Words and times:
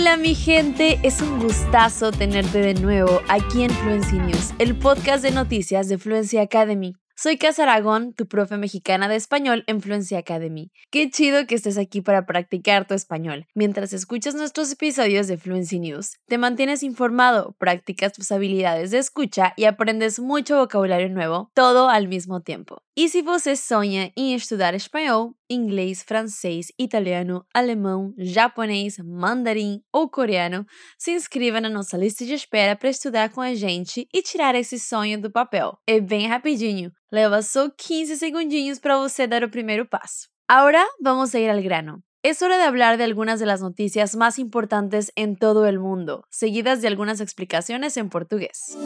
Hola 0.00 0.16
mi 0.16 0.34
gente, 0.34 0.98
es 1.02 1.20
un 1.20 1.40
gustazo 1.40 2.10
tenerte 2.10 2.58
de 2.58 2.72
nuevo 2.72 3.20
aquí 3.28 3.64
en 3.64 3.70
Fluency 3.70 4.18
News, 4.18 4.52
el 4.58 4.74
podcast 4.74 5.22
de 5.22 5.30
noticias 5.30 5.90
de 5.90 5.98
Fluency 5.98 6.38
Academy. 6.38 6.94
Soy 7.16 7.36
Casa 7.36 7.64
Aragón, 7.64 8.14
tu 8.14 8.26
profe 8.26 8.56
mexicana 8.56 9.06
de 9.08 9.16
español 9.16 9.62
en 9.66 9.82
Fluency 9.82 10.14
Academy. 10.14 10.72
Qué 10.90 11.10
chido 11.10 11.46
que 11.46 11.54
estés 11.54 11.76
aquí 11.76 12.00
para 12.00 12.24
practicar 12.24 12.86
tu 12.86 12.94
español. 12.94 13.44
Mientras 13.54 13.92
escuchas 13.92 14.34
nuestros 14.34 14.72
episodios 14.72 15.28
de 15.28 15.36
Fluency 15.36 15.78
News, 15.80 16.16
te 16.26 16.38
mantienes 16.38 16.82
informado, 16.82 17.54
practicas 17.58 18.14
tus 18.14 18.32
habilidades 18.32 18.92
de 18.92 18.98
escucha 19.00 19.52
y 19.58 19.66
aprendes 19.66 20.18
mucho 20.18 20.56
vocabulario 20.56 21.10
nuevo, 21.10 21.50
todo 21.52 21.90
al 21.90 22.08
mismo 22.08 22.40
tiempo. 22.40 22.80
E 23.00 23.08
se 23.08 23.22
você 23.22 23.56
sonha 23.56 24.12
em 24.14 24.34
estudar 24.34 24.74
espanhol, 24.74 25.34
inglês, 25.48 26.02
francês, 26.02 26.66
italiano, 26.78 27.42
alemão, 27.54 28.12
japonês, 28.18 28.98
mandarim 28.98 29.80
ou 29.90 30.06
coreano, 30.06 30.66
se 30.98 31.10
inscreva 31.10 31.62
na 31.62 31.70
nossa 31.70 31.96
lista 31.96 32.26
de 32.26 32.34
espera 32.34 32.76
para 32.76 32.90
estudar 32.90 33.30
com 33.30 33.40
a 33.40 33.54
gente 33.54 34.06
e 34.12 34.20
tirar 34.20 34.54
esse 34.54 34.78
sonho 34.78 35.18
do 35.18 35.30
papel. 35.30 35.78
É 35.86 35.98
bem 35.98 36.28
rapidinho, 36.28 36.92
leva 37.10 37.40
só 37.40 37.70
15 37.70 38.18
segundinhos 38.18 38.78
para 38.78 38.98
você 38.98 39.26
dar 39.26 39.42
o 39.42 39.50
primeiro 39.50 39.86
passo. 39.86 40.28
Ahora 40.46 40.86
vamos 41.02 41.32
ir 41.32 41.48
al 41.48 41.62
grano. 41.62 42.02
Es 42.22 42.42
hora 42.42 42.58
de 42.58 42.64
hablar 42.64 42.98
de 42.98 43.04
algunas 43.04 43.40
de 43.40 43.46
las 43.46 43.62
noticias 43.62 44.14
más 44.14 44.38
importantes 44.38 45.10
en 45.16 45.36
todo 45.36 45.64
el 45.64 45.78
mundo, 45.78 46.26
seguidas 46.28 46.82
de 46.82 46.88
algunas 46.88 47.22
explicaciones 47.22 47.96
en 47.96 48.10
portugués. 48.10 48.76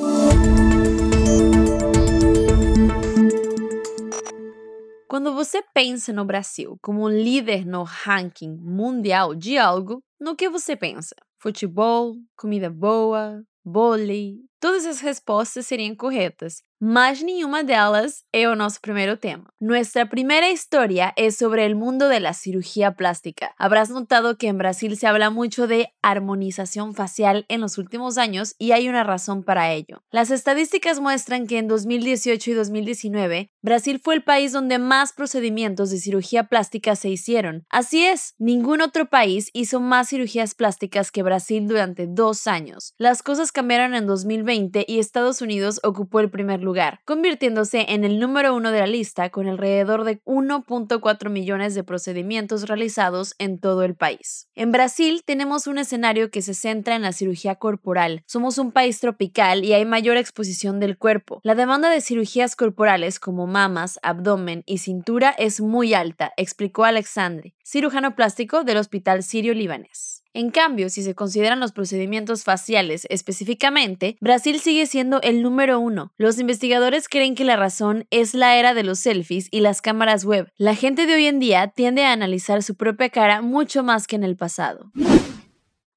Quando 5.14 5.32
você 5.32 5.62
pensa 5.72 6.12
no 6.12 6.24
Brasil 6.24 6.76
como 6.82 7.08
líder 7.08 7.64
no 7.64 7.84
ranking 7.84 8.50
mundial 8.60 9.32
de 9.32 9.56
algo, 9.56 10.02
no 10.20 10.34
que 10.34 10.48
você 10.48 10.74
pensa? 10.74 11.14
Futebol, 11.38 12.16
comida 12.36 12.68
boa, 12.68 13.40
vôlei? 13.64 14.40
Todas 14.64 14.86
as 14.86 15.02
respostas 15.02 15.66
seriam 15.66 15.94
corretas, 15.94 16.62
mas 16.80 17.22
nenhuma 17.22 17.62
delas 17.62 18.24
es 18.32 18.56
nuestro 18.56 18.80
primer 18.80 19.18
tema. 19.18 19.52
Nuestra 19.60 20.08
primera 20.08 20.50
historia 20.50 21.12
es 21.16 21.36
sobre 21.36 21.66
el 21.66 21.74
mundo 21.74 22.08
de 22.08 22.20
la 22.20 22.32
cirugía 22.32 22.92
plástica. 22.92 23.54
Habrás 23.58 23.90
notado 23.90 24.38
que 24.38 24.48
en 24.48 24.56
Brasil 24.56 24.96
se 24.96 25.06
habla 25.06 25.28
mucho 25.28 25.66
de 25.66 25.92
armonización 26.00 26.94
facial 26.94 27.44
en 27.48 27.60
los 27.60 27.76
últimos 27.76 28.16
años 28.16 28.54
y 28.58 28.72
hay 28.72 28.88
una 28.88 29.04
razón 29.04 29.44
para 29.44 29.70
ello. 29.72 30.02
Las 30.10 30.30
estadísticas 30.30 30.98
muestran 30.98 31.46
que 31.46 31.58
en 31.58 31.68
2018 31.68 32.50
y 32.50 32.54
2019 32.54 33.50
Brasil 33.60 34.00
fue 34.02 34.14
el 34.14 34.24
país 34.24 34.52
donde 34.52 34.78
más 34.78 35.12
procedimientos 35.12 35.90
de 35.90 35.98
cirugía 35.98 36.44
plástica 36.44 36.96
se 36.96 37.10
hicieron. 37.10 37.66
Así 37.68 38.04
es, 38.04 38.34
ningún 38.38 38.80
otro 38.80 39.10
país 39.10 39.50
hizo 39.52 39.80
más 39.80 40.08
cirugías 40.08 40.54
plásticas 40.54 41.10
que 41.10 41.22
Brasil 41.22 41.66
durante 41.68 42.06
dos 42.06 42.46
años. 42.46 42.94
Las 42.96 43.22
cosas 43.22 43.52
cambiaron 43.52 43.94
en 43.94 44.06
2020 44.06 44.53
y 44.54 44.98
Estados 45.00 45.42
Unidos 45.42 45.80
ocupó 45.82 46.20
el 46.20 46.30
primer 46.30 46.62
lugar 46.62 47.00
convirtiéndose 47.04 47.86
en 47.88 48.04
el 48.04 48.20
número 48.20 48.54
uno 48.54 48.70
de 48.70 48.80
la 48.80 48.86
lista 48.86 49.30
con 49.30 49.48
alrededor 49.48 50.04
de 50.04 50.22
1.4 50.24 51.28
millones 51.28 51.74
de 51.74 51.82
procedimientos 51.82 52.68
realizados 52.68 53.34
en 53.38 53.58
todo 53.58 53.82
el 53.82 53.96
país. 53.96 54.48
En 54.54 54.70
Brasil 54.70 55.22
tenemos 55.24 55.66
un 55.66 55.78
escenario 55.78 56.30
que 56.30 56.42
se 56.42 56.54
centra 56.54 56.94
en 56.94 57.02
la 57.02 57.12
cirugía 57.12 57.56
corporal. 57.56 58.22
Somos 58.26 58.58
un 58.58 58.70
país 58.70 59.00
tropical 59.00 59.64
y 59.64 59.72
hay 59.72 59.84
mayor 59.84 60.16
exposición 60.16 60.78
del 60.78 60.98
cuerpo. 60.98 61.40
La 61.42 61.54
demanda 61.54 61.90
de 61.90 62.00
cirugías 62.00 62.54
corporales 62.54 63.18
como 63.18 63.46
mamas, 63.46 63.98
abdomen 64.02 64.62
y 64.66 64.78
cintura 64.78 65.30
es 65.36 65.60
muy 65.60 65.94
alta, 65.94 66.32
explicó 66.36 66.84
Alexandre, 66.84 67.54
cirujano 67.64 68.14
plástico 68.14 68.62
del 68.62 68.76
Hospital 68.76 69.22
Sirio 69.24 69.54
Libanés. 69.54 70.23
En 70.36 70.50
cambio, 70.50 70.90
si 70.90 71.04
se 71.04 71.14
consideran 71.14 71.60
los 71.60 71.70
procedimientos 71.70 72.42
faciales 72.42 73.06
específicamente, 73.08 74.16
Brasil 74.20 74.58
sigue 74.58 74.86
siendo 74.86 75.20
el 75.22 75.42
número 75.42 75.78
uno. 75.78 76.12
Los 76.16 76.40
investigadores 76.40 77.08
creen 77.08 77.36
que 77.36 77.44
la 77.44 77.54
razón 77.54 78.08
es 78.10 78.34
la 78.34 78.56
era 78.56 78.74
de 78.74 78.82
los 78.82 78.98
selfies 78.98 79.46
y 79.52 79.60
las 79.60 79.80
cámaras 79.80 80.24
web. 80.24 80.50
La 80.56 80.74
gente 80.74 81.06
de 81.06 81.14
hoy 81.14 81.26
en 81.26 81.38
día 81.38 81.68
tiende 81.68 82.04
a 82.04 82.10
analizar 82.10 82.64
su 82.64 82.74
propia 82.74 83.10
cara 83.10 83.42
mucho 83.42 83.84
más 83.84 84.08
que 84.08 84.16
en 84.16 84.24
el 84.24 84.36
pasado. 84.36 84.90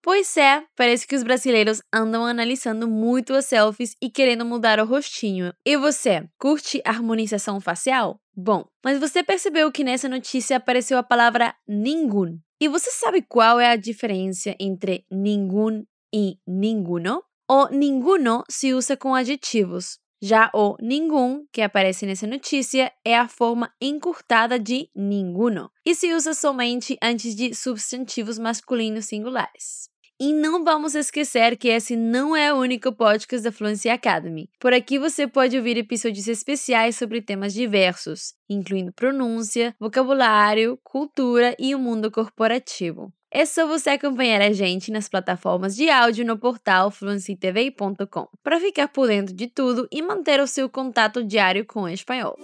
Pois 0.03 0.37
é, 0.37 0.63
parece 0.75 1.05
que 1.05 1.15
os 1.15 1.23
brasileiros 1.23 1.81
andam 1.91 2.23
analisando 2.23 2.87
muito 2.87 3.33
as 3.33 3.45
selfies 3.47 3.95
e 4.01 4.09
querendo 4.09 4.45
mudar 4.45 4.79
o 4.79 4.85
rostinho. 4.85 5.51
E 5.65 5.75
você, 5.75 6.29
curte 6.39 6.81
harmonização 6.85 7.59
facial? 7.59 8.17
Bom, 8.33 8.65
mas 8.85 8.99
você 8.99 9.23
percebeu 9.23 9.71
que 9.71 9.83
nessa 9.83 10.07
notícia 10.07 10.57
apareceu 10.57 10.97
a 10.97 11.03
palavra 11.03 11.55
ninguém. 11.67 12.39
E 12.59 12.67
você 12.67 12.89
sabe 12.89 13.21
qual 13.21 13.59
é 13.59 13.69
a 13.69 13.75
diferença 13.75 14.55
entre 14.59 15.05
nenhum 15.11 15.85
e 16.11 16.39
ninguno? 16.47 17.23
O 17.47 17.67
ninguno 17.67 18.43
se 18.49 18.73
usa 18.73 18.97
com 18.97 19.13
adjetivos. 19.13 19.99
Já 20.19 20.49
o 20.55 20.75
nenhum, 20.81 21.45
que 21.53 21.61
aparece 21.61 22.07
nessa 22.07 22.25
notícia, 22.25 22.91
é 23.05 23.15
a 23.15 23.27
forma 23.27 23.71
encurtada 23.79 24.57
de 24.57 24.89
ninguno 24.95 25.69
e 25.85 25.93
se 25.93 26.11
usa 26.11 26.33
somente 26.33 26.97
antes 26.99 27.35
de 27.35 27.53
substantivos 27.53 28.39
masculinos 28.39 29.05
singulares. 29.05 29.91
E 30.19 30.33
não 30.33 30.63
vamos 30.63 30.95
esquecer 30.95 31.55
que 31.55 31.67
esse 31.67 31.95
não 31.95 32.35
é 32.35 32.51
o 32.51 32.57
único 32.57 32.91
podcast 32.91 33.43
da 33.43 33.51
Fluency 33.51 33.87
Academy. 33.87 34.49
Por 34.59 34.73
aqui 34.73 34.97
você 34.97 35.27
pode 35.27 35.55
ouvir 35.55 35.77
episódios 35.77 36.27
especiais 36.27 36.95
sobre 36.95 37.21
temas 37.21 37.53
diversos, 37.53 38.33
incluindo 38.49 38.91
pronúncia, 38.91 39.75
vocabulário, 39.79 40.79
cultura 40.83 41.55
e 41.59 41.75
o 41.75 41.79
mundo 41.79 42.09
corporativo. 42.09 43.13
É 43.29 43.45
só 43.45 43.67
você 43.67 43.91
acompanhar 43.91 44.41
a 44.41 44.51
gente 44.51 44.91
nas 44.91 45.07
plataformas 45.07 45.75
de 45.75 45.87
áudio 45.87 46.25
no 46.25 46.35
portal 46.35 46.89
fluencytv.com 46.89 48.27
para 48.41 48.59
ficar 48.59 48.87
por 48.87 49.07
dentro 49.07 49.35
de 49.35 49.45
tudo 49.45 49.87
e 49.91 50.01
manter 50.01 50.39
o 50.39 50.47
seu 50.47 50.67
contato 50.67 51.23
diário 51.23 51.63
com 51.63 51.83
o 51.83 51.89
espanhol. 51.89 52.35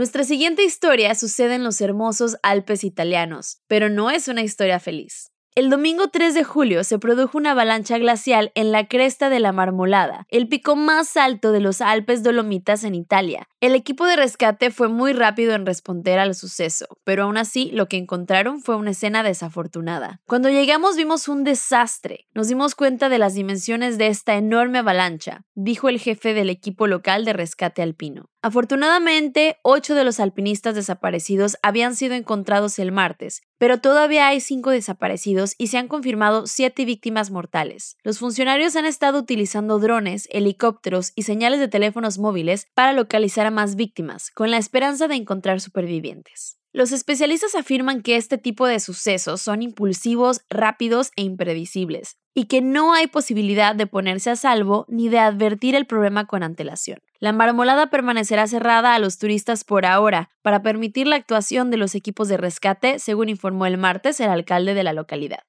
Nuestra 0.00 0.24
siguiente 0.24 0.64
historia 0.64 1.14
sucede 1.14 1.56
en 1.56 1.62
los 1.62 1.82
hermosos 1.82 2.38
Alpes 2.42 2.84
italianos, 2.84 3.60
pero 3.66 3.90
no 3.90 4.10
es 4.10 4.28
una 4.28 4.40
historia 4.40 4.80
feliz. 4.80 5.30
El 5.54 5.68
domingo 5.68 6.08
3 6.08 6.32
de 6.32 6.42
julio 6.42 6.84
se 6.84 6.98
produjo 6.98 7.36
una 7.36 7.50
avalancha 7.50 7.98
glacial 7.98 8.50
en 8.54 8.72
la 8.72 8.86
cresta 8.86 9.28
de 9.28 9.40
la 9.40 9.52
Marmolada, 9.52 10.24
el 10.30 10.48
pico 10.48 10.74
más 10.74 11.18
alto 11.18 11.52
de 11.52 11.60
los 11.60 11.82
Alpes 11.82 12.22
Dolomitas 12.22 12.82
en 12.84 12.94
Italia. 12.94 13.46
El 13.60 13.74
equipo 13.74 14.06
de 14.06 14.16
rescate 14.16 14.70
fue 14.70 14.88
muy 14.88 15.12
rápido 15.12 15.52
en 15.52 15.66
responder 15.66 16.18
al 16.18 16.34
suceso, 16.34 16.86
pero 17.04 17.24
aún 17.24 17.36
así 17.36 17.70
lo 17.70 17.86
que 17.86 17.98
encontraron 17.98 18.62
fue 18.62 18.76
una 18.76 18.92
escena 18.92 19.22
desafortunada. 19.22 20.22
Cuando 20.24 20.48
llegamos 20.48 20.96
vimos 20.96 21.28
un 21.28 21.44
desastre. 21.44 22.26
Nos 22.32 22.48
dimos 22.48 22.74
cuenta 22.74 23.10
de 23.10 23.18
las 23.18 23.34
dimensiones 23.34 23.98
de 23.98 24.06
esta 24.06 24.36
enorme 24.36 24.78
avalancha, 24.78 25.42
dijo 25.54 25.90
el 25.90 26.00
jefe 26.00 26.32
del 26.32 26.48
equipo 26.48 26.86
local 26.86 27.26
de 27.26 27.34
rescate 27.34 27.82
alpino. 27.82 28.29
Afortunadamente, 28.42 29.58
ocho 29.62 29.94
de 29.94 30.02
los 30.02 30.18
alpinistas 30.18 30.74
desaparecidos 30.74 31.58
habían 31.62 31.94
sido 31.94 32.14
encontrados 32.14 32.78
el 32.78 32.90
martes, 32.90 33.42
pero 33.58 33.82
todavía 33.82 34.28
hay 34.28 34.40
cinco 34.40 34.70
desaparecidos 34.70 35.54
y 35.58 35.66
se 35.66 35.76
han 35.76 35.88
confirmado 35.88 36.46
siete 36.46 36.86
víctimas 36.86 37.30
mortales. 37.30 37.98
Los 38.02 38.18
funcionarios 38.18 38.76
han 38.76 38.86
estado 38.86 39.18
utilizando 39.18 39.78
drones, 39.78 40.26
helicópteros 40.32 41.12
y 41.14 41.24
señales 41.24 41.60
de 41.60 41.68
teléfonos 41.68 42.18
móviles 42.18 42.66
para 42.72 42.94
localizar 42.94 43.46
a 43.46 43.50
más 43.50 43.76
víctimas, 43.76 44.30
con 44.30 44.50
la 44.50 44.56
esperanza 44.56 45.06
de 45.06 45.16
encontrar 45.16 45.60
supervivientes. 45.60 46.56
Los 46.72 46.92
especialistas 46.92 47.56
afirman 47.56 48.00
que 48.00 48.14
este 48.14 48.38
tipo 48.38 48.66
de 48.66 48.78
sucesos 48.78 49.42
son 49.42 49.60
impulsivos, 49.60 50.42
rápidos 50.48 51.10
e 51.16 51.22
imprevisibles, 51.22 52.16
y 52.34 52.44
que 52.44 52.60
no 52.60 52.92
hay 52.94 53.06
posibilidad 53.06 53.74
de 53.74 53.86
ponerse 53.86 54.30
a 54.30 54.36
salvo 54.36 54.86
ni 54.88 55.08
de 55.08 55.18
advertir 55.18 55.74
el 55.74 55.86
problema 55.86 56.26
con 56.26 56.42
antelación. 56.42 57.00
La 57.18 57.32
marmolada 57.32 57.88
permanecerá 57.88 58.46
cerrada 58.46 58.94
a 58.94 58.98
los 58.98 59.18
turistas 59.18 59.64
por 59.64 59.84
ahora 59.84 60.30
para 60.42 60.62
permitir 60.62 61.06
la 61.06 61.16
actuación 61.16 61.70
de 61.70 61.76
los 61.76 61.94
equipos 61.94 62.28
de 62.28 62.36
rescate, 62.36 62.98
según 62.98 63.28
informó 63.28 63.66
el 63.66 63.76
martes 63.76 64.20
el 64.20 64.30
alcalde 64.30 64.74
de 64.74 64.84
la 64.84 64.92
localidad. 64.92 65.40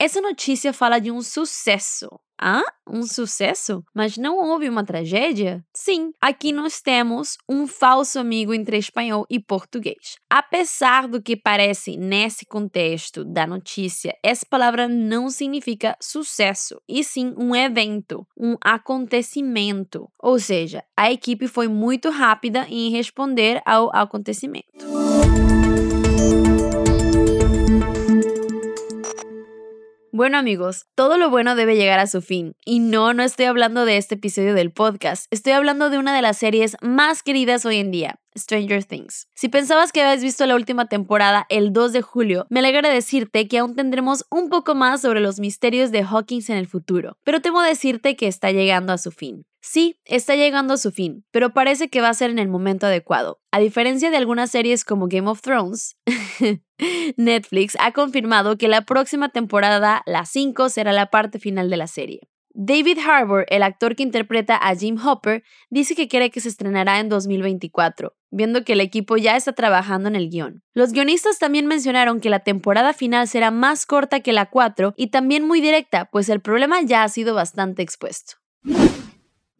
Essa 0.00 0.20
notícia 0.20 0.72
fala 0.72 1.00
de 1.00 1.10
um 1.10 1.20
sucesso. 1.20 2.08
Ah, 2.40 2.62
um 2.88 3.02
sucesso? 3.02 3.82
Mas 3.92 4.16
não 4.16 4.38
houve 4.38 4.68
uma 4.68 4.84
tragédia? 4.84 5.60
Sim, 5.74 6.12
aqui 6.20 6.52
nós 6.52 6.80
temos 6.80 7.36
um 7.48 7.66
falso 7.66 8.16
amigo 8.20 8.54
entre 8.54 8.78
espanhol 8.78 9.26
e 9.28 9.40
português. 9.40 10.14
Apesar 10.30 11.08
do 11.08 11.20
que 11.20 11.36
parece 11.36 11.96
nesse 11.96 12.46
contexto 12.46 13.24
da 13.24 13.44
notícia, 13.44 14.16
essa 14.22 14.46
palavra 14.48 14.86
não 14.86 15.30
significa 15.30 15.96
sucesso, 16.00 16.80
e 16.88 17.02
sim 17.02 17.34
um 17.36 17.56
evento, 17.56 18.24
um 18.38 18.56
acontecimento. 18.62 20.08
Ou 20.22 20.38
seja, 20.38 20.84
a 20.96 21.10
equipe 21.10 21.48
foi 21.48 21.66
muito 21.66 22.08
rápida 22.08 22.68
em 22.68 22.88
responder 22.90 23.60
ao 23.66 23.90
acontecimento. 23.92 24.97
Bueno 30.18 30.36
amigos, 30.36 30.86
todo 30.96 31.16
lo 31.16 31.30
bueno 31.30 31.54
debe 31.54 31.76
llegar 31.76 32.00
a 32.00 32.08
su 32.08 32.20
fin. 32.20 32.56
Y 32.64 32.80
no, 32.80 33.14
no 33.14 33.22
estoy 33.22 33.46
hablando 33.46 33.84
de 33.84 33.98
este 33.98 34.16
episodio 34.16 34.52
del 34.52 34.72
podcast, 34.72 35.26
estoy 35.30 35.52
hablando 35.52 35.90
de 35.90 35.98
una 35.98 36.12
de 36.12 36.22
las 36.22 36.38
series 36.38 36.76
más 36.82 37.22
queridas 37.22 37.64
hoy 37.64 37.76
en 37.76 37.92
día. 37.92 38.18
Stranger 38.36 38.82
Things. 38.82 39.28
Si 39.36 39.48
pensabas 39.48 39.92
que 39.92 40.02
habías 40.02 40.20
visto 40.20 40.44
la 40.46 40.56
última 40.56 40.86
temporada 40.86 41.46
el 41.50 41.72
2 41.72 41.92
de 41.92 42.02
julio, 42.02 42.46
me 42.50 42.58
alegra 42.58 42.88
decirte 42.88 43.46
que 43.46 43.58
aún 43.58 43.76
tendremos 43.76 44.24
un 44.28 44.48
poco 44.48 44.74
más 44.74 45.02
sobre 45.02 45.20
los 45.20 45.38
misterios 45.38 45.92
de 45.92 46.02
Hawkins 46.02 46.50
en 46.50 46.56
el 46.56 46.66
futuro, 46.66 47.16
pero 47.22 47.40
temo 47.40 47.62
decirte 47.62 48.16
que 48.16 48.26
está 48.26 48.50
llegando 48.50 48.92
a 48.92 48.98
su 48.98 49.12
fin. 49.12 49.44
Sí, 49.60 50.00
está 50.04 50.36
llegando 50.36 50.74
a 50.74 50.78
su 50.78 50.92
fin, 50.92 51.24
pero 51.30 51.52
parece 51.52 51.88
que 51.88 52.00
va 52.00 52.08
a 52.08 52.14
ser 52.14 52.30
en 52.30 52.38
el 52.38 52.48
momento 52.48 52.86
adecuado. 52.86 53.40
A 53.50 53.58
diferencia 53.58 54.10
de 54.10 54.16
algunas 54.16 54.50
series 54.50 54.84
como 54.84 55.08
Game 55.08 55.28
of 55.28 55.40
Thrones, 55.40 55.96
Netflix 57.16 57.76
ha 57.80 57.92
confirmado 57.92 58.56
que 58.56 58.68
la 58.68 58.82
próxima 58.82 59.30
temporada, 59.30 60.02
la 60.06 60.24
5, 60.24 60.68
será 60.68 60.92
la 60.92 61.06
parte 61.06 61.38
final 61.38 61.70
de 61.70 61.76
la 61.76 61.86
serie. 61.86 62.20
David 62.60 62.98
Harbour, 62.98 63.46
el 63.50 63.62
actor 63.62 63.94
que 63.94 64.02
interpreta 64.02 64.56
a 64.56 64.74
Jim 64.74 64.96
Hopper, 65.04 65.44
dice 65.70 65.94
que 65.94 66.08
quiere 66.08 66.30
que 66.30 66.40
se 66.40 66.48
estrenará 66.48 66.98
en 66.98 67.08
2024, 67.08 68.16
viendo 68.30 68.64
que 68.64 68.72
el 68.72 68.80
equipo 68.80 69.16
ya 69.16 69.36
está 69.36 69.52
trabajando 69.52 70.08
en 70.08 70.16
el 70.16 70.28
guion. 70.28 70.64
Los 70.74 70.92
guionistas 70.92 71.38
también 71.38 71.66
mencionaron 71.66 72.20
que 72.20 72.30
la 72.30 72.40
temporada 72.40 72.94
final 72.94 73.28
será 73.28 73.52
más 73.52 73.86
corta 73.86 74.20
que 74.20 74.32
la 74.32 74.46
4 74.46 74.94
y 74.96 75.08
también 75.08 75.46
muy 75.46 75.60
directa, 75.60 76.06
pues 76.10 76.28
el 76.28 76.40
problema 76.40 76.82
ya 76.82 77.04
ha 77.04 77.08
sido 77.08 77.34
bastante 77.34 77.82
expuesto. 77.82 78.34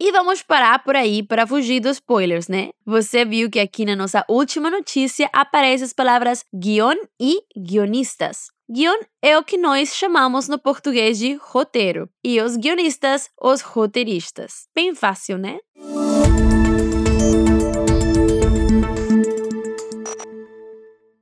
E 0.01 0.13
vamos 0.13 0.41
parar 0.41 0.81
por 0.81 0.95
aí 0.95 1.21
para 1.21 1.45
fugir 1.45 1.81
dos 1.81 1.97
spoilers, 1.97 2.47
né? 2.47 2.69
Você 2.85 3.25
viu 3.25 3.49
que 3.49 3.59
aqui 3.59 3.83
na 3.83 3.97
nossa 3.97 4.23
última 4.29 4.69
notícia 4.69 5.29
aparecem 5.33 5.83
as 5.83 5.91
palavras 5.91 6.45
guion 6.55 6.95
e 7.19 7.41
guionistas. 7.57 8.47
Guion 8.71 8.97
é 9.21 9.37
o 9.37 9.43
que 9.43 9.57
nós 9.57 9.93
chamamos 9.95 10.47
no 10.47 10.57
português 10.57 11.17
de 11.17 11.33
roteiro, 11.41 12.07
e 12.23 12.39
os 12.39 12.55
guionistas, 12.55 13.29
os 13.41 13.61
roteiristas. 13.61 14.67
Bem 14.73 14.95
fácil, 14.95 15.37
né? 15.37 15.59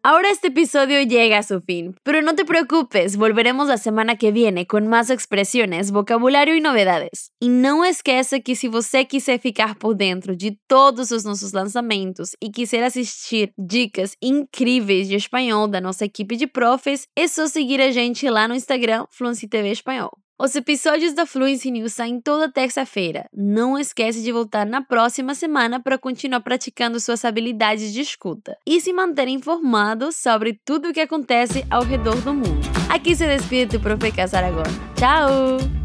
Ahora 0.09 0.29
este 0.29 0.47
episodio 0.47 1.01
llega 1.03 1.37
a 1.37 1.43
su 1.43 1.59
fin, 1.59 1.93
pero 2.03 2.21
no 2.21 2.33
te 2.33 2.45
preocupes, 2.45 3.17
volveremos 3.17 3.67
la 3.67 3.75
semana 3.75 4.15
que 4.15 4.31
viene 4.31 4.65
con 4.65 4.87
más 4.87 5.09
expresiones, 5.09 5.91
vocabulario 5.91 6.55
y 6.55 6.61
novedades. 6.61 7.29
E 7.41 7.49
não 7.49 7.83
esqueça 7.83 8.39
que 8.39 8.55
se 8.55 8.69
você 8.69 9.03
quiser 9.03 9.37
ficar 9.37 9.75
por 9.75 9.95
dentro 9.95 10.33
de 10.33 10.57
todos 10.65 11.11
os 11.11 11.25
nossos 11.25 11.51
lançamentos 11.51 12.37
e 12.41 12.49
quiser 12.49 12.85
assistir 12.85 13.51
dicas 13.57 14.15
incríveis 14.21 15.09
de 15.09 15.15
espanhol 15.17 15.67
da 15.67 15.81
nossa 15.81 16.05
equipe 16.05 16.37
de 16.37 16.47
profs, 16.47 17.05
é 17.13 17.27
só 17.27 17.45
seguir 17.45 17.81
a 17.81 17.91
gente 17.91 18.29
lá 18.29 18.47
no 18.47 18.55
Instagram 18.55 19.07
Fluency 19.11 19.49
TV 19.49 19.71
Espanhol. 19.71 20.11
Os 20.39 20.55
episódios 20.55 21.15
da 21.15 21.25
Fluency 21.25 21.71
News 21.71 21.93
saem 21.93 22.21
toda 22.21 22.51
terça-feira. 22.51 23.25
Não 23.33 23.75
esquece 23.75 24.21
de 24.21 24.31
voltar 24.31 24.67
na 24.67 24.83
próxima 24.83 25.33
semana 25.33 25.79
para 25.79 25.97
continuar 25.97 26.41
praticando 26.41 26.99
suas 26.99 27.25
habilidades 27.25 27.91
de 27.91 28.01
escuta 28.01 28.55
e 28.63 28.79
se 28.79 28.93
manter 28.93 29.27
informado 29.27 30.11
sobre 30.11 30.53
tudo 30.63 30.89
o 30.89 30.93
que 30.93 31.01
acontece 31.01 31.65
ao 31.71 31.81
redor 31.81 32.21
do 32.21 32.35
mundo. 32.35 32.67
Aqui 32.87 33.15
se 33.15 33.25
despide 33.25 33.77
do 33.77 33.79
Profe 33.79 34.11
Casar 34.11 34.43
agora. 34.43 34.69
Tchau! 34.95 35.76